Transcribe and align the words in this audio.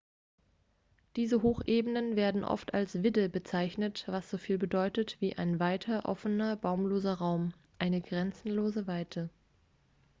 diese 1.15 1.43
hochebenen 1.43 2.15
werden 2.15 2.43
oft 2.43 2.73
als 2.73 3.03
vidde 3.03 3.29
bezeichnet 3.29 4.01
was 4.07 4.31
soviel 4.31 4.57
bedeutet 4.57 5.15
wie 5.21 5.37
ein 5.37 5.59
weiter 5.59 6.09
offener 6.09 6.55
baumloser 6.55 7.13
raum 7.13 7.53
eine 7.77 8.01
grenzenlose 8.01 8.87
weite 8.87 9.29